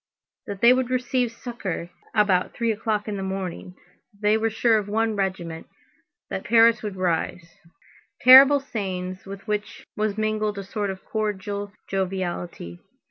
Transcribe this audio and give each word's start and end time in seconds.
That 0.47 0.61
they 0.61 0.73
would 0.73 0.89
receive 0.89 1.31
succor 1.31 1.91
about 2.15 2.53
three 2.55 2.71
o'clock 2.71 3.07
in 3.07 3.17
the 3.17 3.21
morning—that 3.21 4.19
they 4.19 4.35
were 4.35 4.49
sure 4.49 4.79
of 4.79 4.87
one 4.89 5.15
regiment, 5.15 5.67
that 6.27 6.43
Paris 6.43 6.81
would 6.81 6.95
rise. 6.95 7.59
Terrible 8.21 8.59
sayings 8.59 9.27
with 9.27 9.45
which 9.47 9.85
was 9.95 10.17
mingled 10.17 10.57
a 10.57 10.63
sort 10.63 10.89
of 10.89 11.05
cordial 11.05 11.71
joviality. 11.87 12.79